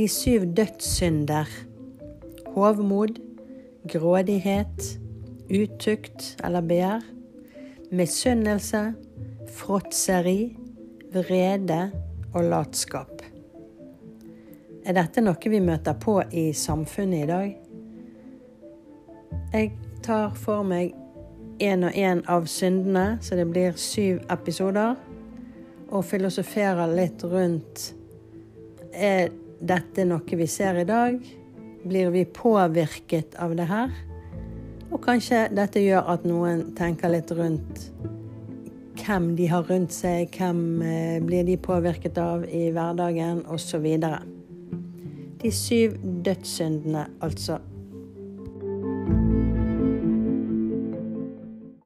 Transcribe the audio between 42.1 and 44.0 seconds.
av i hverdagen, osv.